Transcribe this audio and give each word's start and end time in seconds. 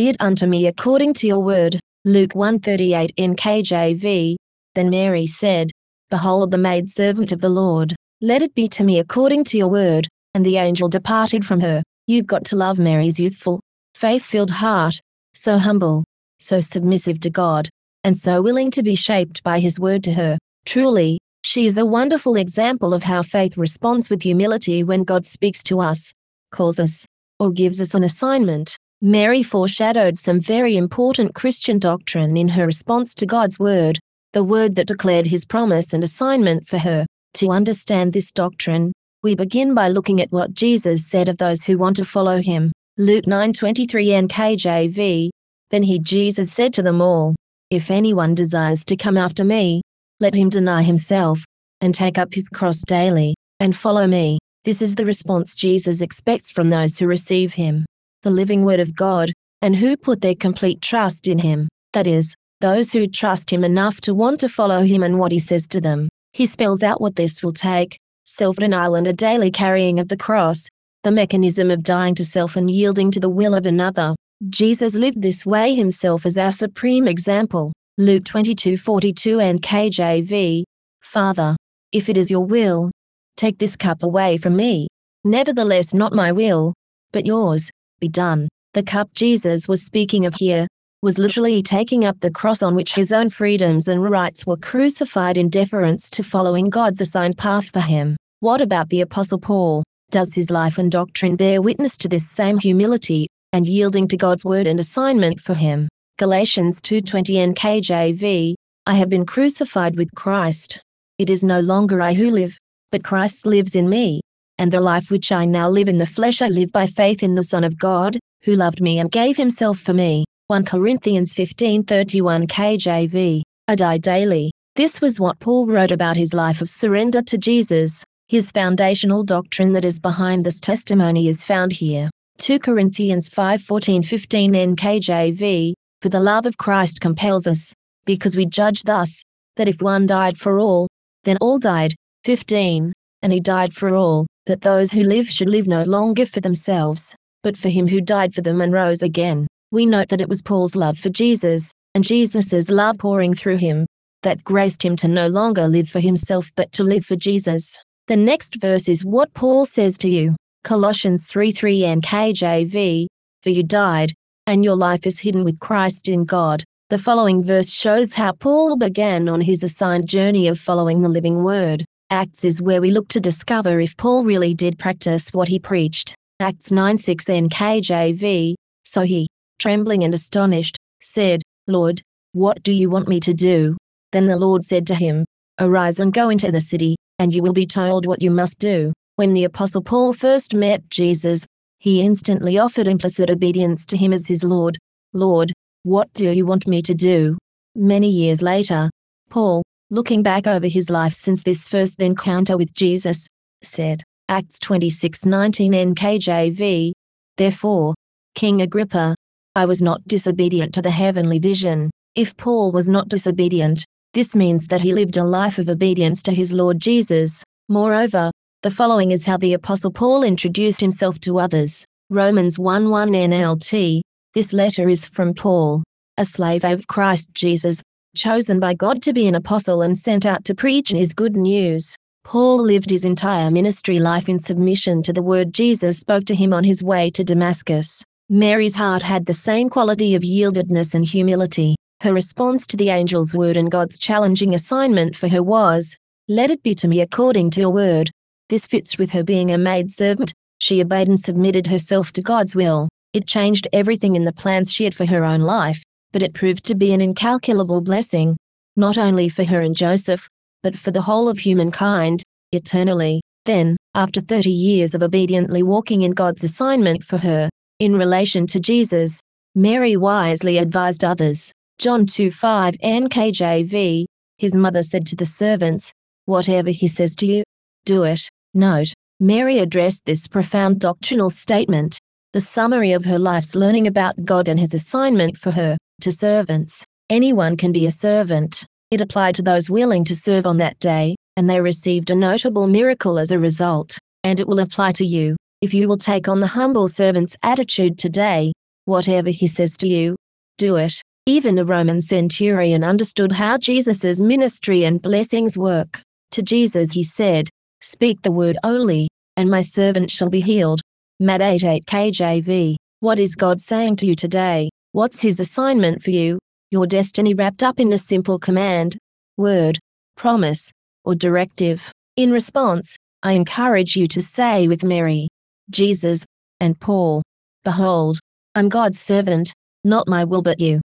Be 0.00 0.08
it 0.08 0.16
unto 0.18 0.46
me 0.46 0.66
according 0.66 1.12
to 1.20 1.26
your 1.26 1.40
word. 1.40 1.78
Luke 2.06 2.34
138 2.34 3.14
NKJV. 3.18 4.34
Then 4.74 4.88
Mary 4.88 5.26
said, 5.26 5.70
Behold 6.08 6.50
the 6.50 6.56
maidservant 6.56 7.32
of 7.32 7.42
the 7.42 7.50
Lord, 7.50 7.94
let 8.22 8.40
it 8.40 8.54
be 8.54 8.66
to 8.68 8.82
me 8.82 8.98
according 8.98 9.44
to 9.44 9.58
your 9.58 9.68
word. 9.68 10.08
And 10.32 10.46
the 10.46 10.56
angel 10.56 10.88
departed 10.88 11.44
from 11.44 11.60
her. 11.60 11.82
You've 12.06 12.26
got 12.26 12.46
to 12.46 12.56
love 12.56 12.78
Mary's 12.78 13.20
youthful, 13.20 13.60
faith 13.94 14.24
filled 14.24 14.52
heart, 14.52 15.02
so 15.34 15.58
humble, 15.58 16.04
so 16.38 16.60
submissive 16.60 17.20
to 17.20 17.28
God, 17.28 17.68
and 18.02 18.16
so 18.16 18.40
willing 18.40 18.70
to 18.70 18.82
be 18.82 18.94
shaped 18.94 19.42
by 19.42 19.58
his 19.58 19.78
word 19.78 20.02
to 20.04 20.14
her. 20.14 20.38
Truly, 20.64 21.18
she 21.44 21.66
is 21.66 21.76
a 21.76 21.84
wonderful 21.84 22.36
example 22.36 22.94
of 22.94 23.02
how 23.02 23.20
faith 23.20 23.58
responds 23.58 24.08
with 24.08 24.22
humility 24.22 24.82
when 24.82 25.04
God 25.04 25.26
speaks 25.26 25.62
to 25.64 25.78
us, 25.80 26.10
calls 26.50 26.80
us, 26.80 27.04
or 27.38 27.50
gives 27.50 27.82
us 27.82 27.92
an 27.92 28.02
assignment. 28.02 28.78
Mary 29.02 29.42
foreshadowed 29.42 30.18
some 30.18 30.38
very 30.38 30.76
important 30.76 31.34
Christian 31.34 31.78
doctrine 31.78 32.36
in 32.36 32.48
her 32.48 32.66
response 32.66 33.14
to 33.14 33.24
God's 33.24 33.58
word, 33.58 33.98
the 34.34 34.44
word 34.44 34.74
that 34.74 34.88
declared 34.88 35.26
his 35.26 35.46
promise 35.46 35.94
and 35.94 36.04
assignment 36.04 36.68
for 36.68 36.76
her. 36.76 37.06
To 37.34 37.50
understand 37.50 38.12
this 38.12 38.30
doctrine, 38.30 38.92
we 39.22 39.34
begin 39.34 39.72
by 39.72 39.88
looking 39.88 40.20
at 40.20 40.30
what 40.30 40.52
Jesus 40.52 41.06
said 41.06 41.30
of 41.30 41.38
those 41.38 41.64
who 41.64 41.78
want 41.78 41.96
to 41.96 42.04
follow 42.04 42.42
him. 42.42 42.72
Luke 42.98 43.24
9:23 43.24 44.28
NKJV. 44.28 45.30
Then 45.70 45.84
he 45.84 45.98
Jesus 45.98 46.52
said 46.52 46.74
to 46.74 46.82
them 46.82 47.00
all, 47.00 47.34
If 47.70 47.90
anyone 47.90 48.34
desires 48.34 48.84
to 48.84 48.96
come 48.96 49.16
after 49.16 49.44
me, 49.44 49.80
let 50.18 50.34
him 50.34 50.50
deny 50.50 50.82
himself 50.82 51.42
and 51.80 51.94
take 51.94 52.18
up 52.18 52.34
his 52.34 52.50
cross 52.50 52.82
daily 52.82 53.34
and 53.60 53.74
follow 53.74 54.06
me. 54.06 54.40
This 54.66 54.82
is 54.82 54.96
the 54.96 55.06
response 55.06 55.54
Jesus 55.54 56.02
expects 56.02 56.50
from 56.50 56.68
those 56.68 56.98
who 56.98 57.06
receive 57.06 57.54
him 57.54 57.86
the 58.22 58.30
living 58.30 58.64
Word 58.64 58.80
of 58.80 58.94
God, 58.94 59.32
and 59.62 59.76
who 59.76 59.96
put 59.96 60.20
their 60.20 60.34
complete 60.34 60.82
trust 60.82 61.26
in 61.26 61.38
Him, 61.38 61.68
that 61.92 62.06
is, 62.06 62.34
those 62.60 62.92
who 62.92 63.06
trust 63.06 63.50
Him 63.50 63.64
enough 63.64 64.00
to 64.02 64.14
want 64.14 64.40
to 64.40 64.48
follow 64.48 64.82
Him 64.82 65.02
and 65.02 65.18
what 65.18 65.32
He 65.32 65.38
says 65.38 65.66
to 65.68 65.80
them. 65.80 66.08
He 66.32 66.46
spells 66.46 66.82
out 66.82 67.00
what 67.00 67.16
this 67.16 67.42
will 67.42 67.52
take 67.52 67.98
self 68.26 68.56
denial 68.56 68.94
and 68.94 69.06
a 69.06 69.12
daily 69.12 69.50
carrying 69.50 69.98
of 69.98 70.08
the 70.08 70.16
cross, 70.16 70.68
the 71.02 71.10
mechanism 71.10 71.70
of 71.70 71.82
dying 71.82 72.14
to 72.14 72.24
self 72.24 72.56
and 72.56 72.70
yielding 72.70 73.10
to 73.10 73.20
the 73.20 73.28
will 73.28 73.54
of 73.54 73.66
another. 73.66 74.14
Jesus 74.48 74.94
lived 74.94 75.22
this 75.22 75.44
way 75.44 75.74
himself 75.74 76.24
as 76.24 76.38
our 76.38 76.52
supreme 76.52 77.08
example. 77.08 77.72
Luke 77.98 78.24
22:42 78.24 79.40
NKJV. 79.40 80.64
Father, 81.02 81.56
if 81.92 82.08
it 82.08 82.16
is 82.16 82.30
your 82.30 82.44
will, 82.44 82.90
take 83.36 83.58
this 83.58 83.76
cup 83.76 84.02
away 84.02 84.36
from 84.36 84.56
me. 84.56 84.86
Nevertheless, 85.24 85.92
not 85.92 86.12
my 86.12 86.32
will, 86.32 86.74
but 87.12 87.26
yours 87.26 87.70
be 88.00 88.08
done. 88.08 88.48
The 88.74 88.82
cup 88.82 89.12
Jesus 89.14 89.68
was 89.68 89.84
speaking 89.84 90.26
of 90.26 90.34
here 90.34 90.66
was 91.02 91.18
literally 91.18 91.62
taking 91.62 92.04
up 92.04 92.20
the 92.20 92.30
cross 92.30 92.62
on 92.62 92.74
which 92.74 92.94
his 92.94 93.10
own 93.10 93.30
freedoms 93.30 93.88
and 93.88 94.02
rights 94.02 94.46
were 94.46 94.56
crucified 94.56 95.36
in 95.38 95.48
deference 95.48 96.10
to 96.10 96.22
following 96.22 96.68
God's 96.68 97.00
assigned 97.00 97.38
path 97.38 97.70
for 97.70 97.80
him. 97.80 98.16
What 98.40 98.60
about 98.60 98.88
the 98.90 99.00
Apostle 99.00 99.38
Paul? 99.38 99.82
Does 100.10 100.34
his 100.34 100.50
life 100.50 100.76
and 100.76 100.90
doctrine 100.90 101.36
bear 101.36 101.62
witness 101.62 101.96
to 101.98 102.08
this 102.08 102.28
same 102.28 102.58
humility 102.58 103.28
and 103.52 103.66
yielding 103.66 104.08
to 104.08 104.16
God's 104.16 104.44
word 104.44 104.66
and 104.66 104.80
assignment 104.80 105.40
for 105.40 105.54
him? 105.54 105.88
Galatians 106.18 106.80
2:20 106.80 107.36
NKJV 107.54 108.54
I 108.86 108.94
have 108.94 109.08
been 109.08 109.24
crucified 109.24 109.96
with 109.96 110.14
Christ. 110.14 110.82
It 111.18 111.30
is 111.30 111.44
no 111.44 111.60
longer 111.60 112.02
I 112.02 112.14
who 112.14 112.30
live, 112.30 112.58
but 112.92 113.04
Christ 113.04 113.46
lives 113.46 113.74
in 113.74 113.88
me 113.88 114.20
and 114.60 114.70
the 114.70 114.80
life 114.80 115.10
which 115.10 115.32
I 115.32 115.46
now 115.46 115.70
live 115.70 115.88
in 115.88 115.96
the 115.96 116.04
flesh 116.04 116.42
I 116.42 116.48
live 116.48 116.70
by 116.70 116.86
faith 116.86 117.22
in 117.22 117.34
the 117.34 117.42
Son 117.42 117.64
of 117.64 117.78
God, 117.78 118.18
who 118.44 118.54
loved 118.54 118.82
me 118.82 118.98
and 118.98 119.10
gave 119.10 119.38
himself 119.38 119.78
for 119.78 119.94
me. 119.94 120.26
1 120.48 120.66
Corinthians 120.66 121.32
15:31 121.32 122.46
KJV. 122.46 123.42
I 123.68 123.74
die 123.74 123.96
daily. 123.96 124.52
This 124.76 125.00
was 125.00 125.18
what 125.18 125.40
Paul 125.40 125.66
wrote 125.66 125.90
about 125.90 126.18
his 126.18 126.34
life 126.34 126.60
of 126.60 126.68
surrender 126.68 127.22
to 127.22 127.38
Jesus. 127.38 128.04
His 128.28 128.52
foundational 128.52 129.24
doctrine 129.24 129.72
that 129.72 129.84
is 129.84 129.98
behind 129.98 130.44
this 130.44 130.60
testimony 130.60 131.26
is 131.26 131.42
found 131.42 131.72
here. 131.72 132.10
2 132.36 132.58
Corinthians 132.58 133.30
5:14-15 133.30 134.54
NKJV. 134.54 135.72
For 136.02 136.10
the 136.10 136.20
love 136.20 136.44
of 136.44 136.58
Christ 136.58 137.00
compels 137.00 137.46
us, 137.46 137.72
because 138.04 138.36
we 138.36 138.44
judge 138.44 138.82
thus, 138.82 139.22
that 139.56 139.68
if 139.68 139.80
one 139.80 140.04
died 140.04 140.36
for 140.36 140.58
all, 140.58 140.86
then 141.24 141.38
all 141.40 141.58
died. 141.58 141.94
15. 142.24 142.92
And 143.22 143.32
he 143.32 143.40
died 143.40 143.74
for 143.74 143.94
all, 143.94 144.26
that 144.46 144.62
those 144.62 144.90
who 144.90 145.02
live 145.02 145.28
should 145.28 145.48
live 145.48 145.66
no 145.66 145.82
longer 145.82 146.26
for 146.26 146.40
themselves, 146.40 147.14
but 147.42 147.56
for 147.56 147.68
him 147.68 147.88
who 147.88 148.00
died 148.00 148.34
for 148.34 148.40
them 148.40 148.60
and 148.60 148.72
rose 148.72 149.02
again. 149.02 149.46
We 149.70 149.86
note 149.86 150.08
that 150.08 150.20
it 150.20 150.28
was 150.28 150.42
Paul's 150.42 150.74
love 150.74 150.98
for 150.98 151.10
Jesus, 151.10 151.70
and 151.94 152.04
Jesus' 152.04 152.70
love 152.70 152.98
pouring 152.98 153.34
through 153.34 153.58
him, 153.58 153.86
that 154.22 154.44
graced 154.44 154.84
him 154.84 154.96
to 154.96 155.08
no 155.08 155.28
longer 155.28 155.68
live 155.68 155.88
for 155.88 156.00
himself 156.00 156.50
but 156.56 156.72
to 156.72 156.84
live 156.84 157.04
for 157.04 157.16
Jesus. 157.16 157.78
The 158.08 158.16
next 158.16 158.60
verse 158.60 158.88
is 158.88 159.04
what 159.04 159.32
Paul 159.34 159.64
says 159.64 159.96
to 159.98 160.08
you. 160.08 160.36
Colossians 160.64 161.26
3 161.26 161.52
3 161.52 161.80
NKJV, 161.80 163.06
For 163.42 163.50
you 163.50 163.62
died, 163.62 164.12
and 164.46 164.64
your 164.64 164.76
life 164.76 165.06
is 165.06 165.20
hidden 165.20 165.44
with 165.44 165.60
Christ 165.60 166.08
in 166.08 166.24
God. 166.24 166.64
The 166.90 166.98
following 166.98 167.42
verse 167.42 167.72
shows 167.72 168.14
how 168.14 168.32
Paul 168.32 168.76
began 168.76 169.28
on 169.28 169.42
his 169.42 169.62
assigned 169.62 170.08
journey 170.08 170.48
of 170.48 170.58
following 170.58 171.02
the 171.02 171.08
living 171.08 171.44
word. 171.44 171.84
Acts 172.12 172.44
is 172.44 172.60
where 172.60 172.80
we 172.80 172.90
look 172.90 173.06
to 173.06 173.20
discover 173.20 173.78
if 173.78 173.96
Paul 173.96 174.24
really 174.24 174.52
did 174.52 174.80
practice 174.80 175.32
what 175.32 175.46
he 175.46 175.60
preached. 175.60 176.16
Acts 176.40 176.72
9 176.72 176.98
6 176.98 177.24
NKJV. 177.26 178.54
So 178.84 179.02
he, 179.02 179.28
trembling 179.60 180.02
and 180.02 180.12
astonished, 180.12 180.76
said, 181.00 181.40
Lord, 181.68 182.02
what 182.32 182.64
do 182.64 182.72
you 182.72 182.90
want 182.90 183.06
me 183.06 183.20
to 183.20 183.32
do? 183.32 183.76
Then 184.10 184.26
the 184.26 184.36
Lord 184.36 184.64
said 184.64 184.88
to 184.88 184.96
him, 184.96 185.24
Arise 185.60 186.00
and 186.00 186.12
go 186.12 186.30
into 186.30 186.50
the 186.50 186.60
city, 186.60 186.96
and 187.20 187.32
you 187.32 187.42
will 187.42 187.52
be 187.52 187.66
told 187.66 188.06
what 188.06 188.22
you 188.22 188.32
must 188.32 188.58
do. 188.58 188.92
When 189.14 189.32
the 189.32 189.44
Apostle 189.44 189.82
Paul 189.82 190.12
first 190.12 190.52
met 190.52 190.90
Jesus, 190.90 191.46
he 191.78 192.02
instantly 192.02 192.58
offered 192.58 192.88
implicit 192.88 193.30
obedience 193.30 193.86
to 193.86 193.96
him 193.96 194.12
as 194.12 194.26
his 194.26 194.42
Lord. 194.42 194.76
Lord, 195.12 195.52
what 195.84 196.12
do 196.12 196.28
you 196.28 196.44
want 196.44 196.66
me 196.66 196.82
to 196.82 196.92
do? 196.92 197.38
Many 197.76 198.10
years 198.10 198.42
later, 198.42 198.90
Paul, 199.28 199.62
looking 199.90 200.22
back 200.22 200.46
over 200.46 200.68
his 200.68 200.88
life 200.88 201.12
since 201.12 201.42
this 201.42 201.66
first 201.66 202.00
encounter 202.00 202.56
with 202.56 202.72
Jesus, 202.74 203.26
said, 203.62 204.02
Acts 204.28 204.58
26:19 204.60 205.74
NKJV, 205.74 206.92
Therefore, 207.36 207.94
King 208.34 208.62
Agrippa, 208.62 209.16
I 209.56 209.64
was 209.66 209.82
not 209.82 210.06
disobedient 210.06 210.72
to 210.74 210.82
the 210.82 210.90
heavenly 210.90 211.38
vision. 211.38 211.90
If 212.14 212.36
Paul 212.36 212.70
was 212.70 212.88
not 212.88 213.08
disobedient, 213.08 213.84
this 214.14 214.36
means 214.36 214.68
that 214.68 214.80
he 214.80 214.92
lived 214.92 215.16
a 215.16 215.24
life 215.24 215.58
of 215.58 215.68
obedience 215.68 216.22
to 216.24 216.32
his 216.32 216.52
Lord 216.52 216.80
Jesus. 216.80 217.42
Moreover, 217.68 218.30
the 218.62 218.70
following 218.70 219.10
is 219.10 219.26
how 219.26 219.36
the 219.36 219.54
Apostle 219.54 219.90
Paul 219.90 220.22
introduced 220.22 220.80
himself 220.80 221.18
to 221.20 221.38
others. 221.38 221.84
Romans 222.10 222.58
1 222.58 222.90
1 222.90 223.08
NLT. 223.08 224.02
This 224.34 224.52
letter 224.52 224.88
is 224.88 225.06
from 225.06 225.34
Paul, 225.34 225.82
a 226.16 226.24
slave 226.24 226.64
of 226.64 226.86
Christ 226.86 227.30
Jesus, 227.34 227.82
chosen 228.14 228.58
by 228.58 228.74
God 228.74 229.02
to 229.02 229.12
be 229.12 229.26
an 229.26 229.34
apostle 229.34 229.82
and 229.82 229.96
sent 229.96 230.26
out 230.26 230.44
to 230.44 230.54
preach 230.54 230.90
his 230.90 231.14
good 231.14 231.36
news. 231.36 231.96
Paul 232.24 232.62
lived 232.62 232.90
his 232.90 233.04
entire 233.04 233.50
ministry 233.50 233.98
life 233.98 234.28
in 234.28 234.38
submission 234.38 235.02
to 235.02 235.12
the 235.12 235.22
word 235.22 235.52
Jesus 235.52 235.98
spoke 235.98 236.24
to 236.26 236.34
him 236.34 236.52
on 236.52 236.64
his 236.64 236.82
way 236.82 237.10
to 237.10 237.24
Damascus. 237.24 238.02
Mary's 238.28 238.74
heart 238.74 239.02
had 239.02 239.26
the 239.26 239.34
same 239.34 239.68
quality 239.68 240.14
of 240.14 240.22
yieldedness 240.22 240.94
and 240.94 241.04
humility. 241.04 241.76
Her 242.02 242.14
response 242.14 242.66
to 242.68 242.76
the 242.76 242.90
angel's 242.90 243.34
word 243.34 243.56
and 243.56 243.70
God's 243.70 243.98
challenging 243.98 244.54
assignment 244.54 245.16
for 245.16 245.28
her 245.28 245.42
was, 245.42 245.96
Let 246.28 246.50
it 246.50 246.62
be 246.62 246.74
to 246.76 246.88
me 246.88 247.00
according 247.00 247.50
to 247.50 247.60
your 247.60 247.72
word. 247.72 248.10
This 248.48 248.66
fits 248.66 248.98
with 248.98 249.10
her 249.10 249.24
being 249.24 249.50
a 249.50 249.58
maidservant. 249.58 250.32
She 250.58 250.80
obeyed 250.80 251.08
and 251.08 251.18
submitted 251.18 251.66
herself 251.66 252.12
to 252.12 252.22
God's 252.22 252.54
will. 252.54 252.88
It 253.12 253.26
changed 253.26 253.66
everything 253.72 254.14
in 254.14 254.24
the 254.24 254.32
plans 254.32 254.72
she 254.72 254.84
had 254.84 254.94
for 254.94 255.06
her 255.06 255.24
own 255.24 255.40
life 255.40 255.82
but 256.12 256.22
it 256.22 256.34
proved 256.34 256.64
to 256.64 256.74
be 256.74 256.92
an 256.92 257.00
incalculable 257.00 257.80
blessing, 257.80 258.36
not 258.76 258.98
only 258.98 259.28
for 259.28 259.44
her 259.44 259.60
and 259.60 259.74
Joseph, 259.74 260.28
but 260.62 260.76
for 260.76 260.90
the 260.90 261.02
whole 261.02 261.28
of 261.28 261.38
humankind, 261.38 262.22
eternally. 262.52 263.20
Then, 263.44 263.76
after 263.94 264.20
30 264.20 264.50
years 264.50 264.94
of 264.94 265.02
obediently 265.02 265.62
walking 265.62 266.02
in 266.02 266.12
God's 266.12 266.44
assignment 266.44 267.02
for 267.04 267.18
her, 267.18 267.48
in 267.78 267.96
relation 267.96 268.46
to 268.48 268.60
Jesus, 268.60 269.20
Mary 269.54 269.96
wisely 269.96 270.58
advised 270.58 271.02
others. 271.02 271.52
John 271.78 272.04
2 272.06 272.30
5 272.30 272.74
NKJV, 272.78 274.04
his 274.36 274.54
mother 274.54 274.82
said 274.82 275.06
to 275.06 275.16
the 275.16 275.26
servants, 275.26 275.92
Whatever 276.26 276.70
he 276.70 276.86
says 276.86 277.16
to 277.16 277.26
you, 277.26 277.42
do 277.84 278.04
it. 278.04 278.28
Note, 278.52 278.92
Mary 279.18 279.58
addressed 279.58 280.04
this 280.04 280.28
profound 280.28 280.78
doctrinal 280.80 281.30
statement, 281.30 281.98
the 282.32 282.40
summary 282.40 282.92
of 282.92 283.06
her 283.06 283.18
life's 283.18 283.54
learning 283.54 283.86
about 283.86 284.24
God 284.24 284.46
and 284.46 284.60
his 284.60 284.74
assignment 284.74 285.36
for 285.36 285.50
her, 285.52 285.76
to 286.02 286.12
servants. 286.12 286.84
Anyone 287.08 287.56
can 287.56 287.72
be 287.72 287.86
a 287.86 287.90
servant. 287.90 288.64
It 288.90 289.00
applied 289.00 289.34
to 289.36 289.42
those 289.42 289.70
willing 289.70 290.04
to 290.04 290.16
serve 290.16 290.46
on 290.46 290.58
that 290.58 290.78
day, 290.78 291.16
and 291.36 291.48
they 291.48 291.60
received 291.60 292.10
a 292.10 292.14
notable 292.14 292.66
miracle 292.66 293.18
as 293.18 293.30
a 293.30 293.38
result. 293.38 293.98
And 294.24 294.40
it 294.40 294.46
will 294.46 294.60
apply 294.60 294.92
to 294.92 295.04
you, 295.04 295.36
if 295.60 295.72
you 295.72 295.88
will 295.88 295.96
take 295.96 296.28
on 296.28 296.40
the 296.40 296.48
humble 296.48 296.88
servant's 296.88 297.36
attitude 297.42 297.98
today. 297.98 298.52
Whatever 298.84 299.30
he 299.30 299.46
says 299.46 299.76
to 299.78 299.88
you, 299.88 300.16
do 300.58 300.76
it. 300.76 301.02
Even 301.26 301.58
a 301.58 301.64
Roman 301.64 302.02
centurion 302.02 302.82
understood 302.82 303.32
how 303.32 303.58
Jesus' 303.58 304.20
ministry 304.20 304.84
and 304.84 305.00
blessings 305.00 305.56
work. 305.56 306.02
To 306.32 306.42
Jesus 306.42 306.92
he 306.92 307.04
said, 307.04 307.48
Speak 307.80 308.22
the 308.22 308.32
word 308.32 308.56
only, 308.64 309.08
and 309.36 309.50
my 309.50 309.62
servant 309.62 310.10
shall 310.10 310.30
be 310.30 310.40
healed. 310.40 310.80
Matt 311.18 311.40
88 311.40 311.86
KJV. 311.86 312.76
What 313.00 313.18
is 313.18 313.34
God 313.34 313.60
saying 313.60 313.96
to 313.96 314.06
you 314.06 314.14
today? 314.14 314.70
What's 314.92 315.22
his 315.22 315.38
assignment 315.38 316.02
for 316.02 316.10
you? 316.10 316.38
Your 316.70 316.86
destiny 316.86 317.34
wrapped 317.34 317.62
up 317.62 317.78
in 317.78 317.92
a 317.92 317.98
simple 317.98 318.38
command, 318.38 318.96
word, 319.36 319.78
promise, 320.16 320.72
or 321.04 321.14
directive. 321.14 321.92
In 322.16 322.32
response, 322.32 322.96
I 323.22 323.32
encourage 323.32 323.96
you 323.96 324.08
to 324.08 324.20
say 324.20 324.66
with 324.66 324.82
Mary, 324.82 325.28
Jesus, 325.70 326.24
and 326.58 326.78
Paul, 326.78 327.22
Behold, 327.64 328.18
I'm 328.54 328.68
God's 328.68 328.98
servant, 328.98 329.52
not 329.84 330.08
my 330.08 330.24
will 330.24 330.42
but 330.42 330.60
you. 330.60 330.78